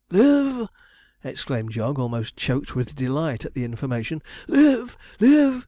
[0.09, 0.67] 'Live!'
[1.23, 4.97] exclaimed Jog, almost choked with delight at the information; 'live!
[5.19, 5.59] live!'